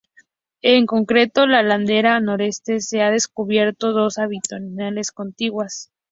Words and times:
En 0.63 0.87
concreto, 0.87 1.43
en 1.43 1.51
la 1.51 1.61
ladera 1.61 2.19
noroeste 2.19 2.79
se 2.79 3.03
han 3.03 3.13
descubierto 3.13 3.91
dos 3.91 4.17
habitaciones 4.17 5.11
contiguas. 5.11 5.91